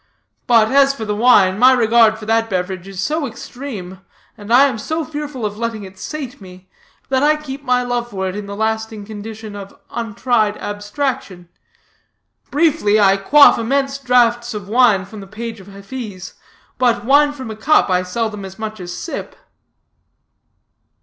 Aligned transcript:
But, 0.47 0.71
as 0.71 0.95
for 0.95 1.05
the 1.05 1.13
wine, 1.15 1.59
my 1.59 1.73
regard 1.73 2.17
for 2.17 2.25
that 2.25 2.49
beverage 2.49 2.87
is 2.87 2.99
so 2.99 3.27
extreme, 3.27 3.99
and 4.35 4.51
I 4.51 4.63
am 4.65 4.79
so 4.79 5.05
fearful 5.05 5.45
of 5.45 5.59
letting 5.59 5.83
it 5.83 5.99
sate 5.99 6.41
me, 6.41 6.67
that 7.09 7.21
I 7.21 7.35
keep 7.35 7.63
my 7.63 7.83
love 7.83 8.09
for 8.09 8.27
it 8.27 8.35
in 8.35 8.47
the 8.47 8.55
lasting 8.55 9.05
condition 9.05 9.55
of 9.55 9.73
an 9.73 9.77
untried 9.91 10.57
abstraction. 10.57 11.49
Briefly, 12.49 12.99
I 12.99 13.15
quaff 13.15 13.59
immense 13.59 13.99
draughts 13.99 14.55
of 14.55 14.67
wine 14.67 15.05
from 15.05 15.19
the 15.21 15.27
page 15.27 15.59
of 15.59 15.67
Hafiz, 15.67 16.33
but 16.79 17.05
wine 17.05 17.31
from 17.31 17.51
a 17.51 17.55
cup 17.55 17.87
I 17.91 18.01
seldom 18.01 18.43
as 18.43 18.57
much 18.57 18.79
as 18.79 18.91
sip." 18.97 19.35